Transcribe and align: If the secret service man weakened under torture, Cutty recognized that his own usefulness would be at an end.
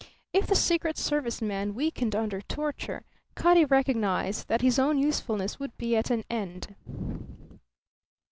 If 0.33 0.47
the 0.47 0.55
secret 0.55 0.97
service 0.97 1.43
man 1.43 1.75
weakened 1.75 2.15
under 2.15 2.41
torture, 2.41 3.03
Cutty 3.35 3.65
recognized 3.65 4.47
that 4.47 4.61
his 4.61 4.79
own 4.79 4.97
usefulness 4.97 5.59
would 5.59 5.77
be 5.77 5.95
at 5.95 6.09
an 6.09 6.23
end. 6.27 6.75